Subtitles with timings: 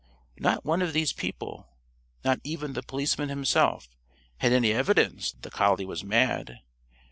[0.39, 1.67] Not one of these people
[2.25, 3.87] not even the policeman himself
[4.37, 6.59] had any evidence that the collie was mad.